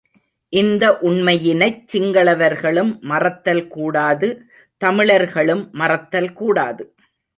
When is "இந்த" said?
0.53-0.85